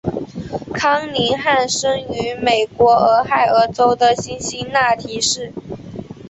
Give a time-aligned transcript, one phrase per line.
[0.73, 5.53] 康宁汉生于美国俄亥俄州的辛辛那提市。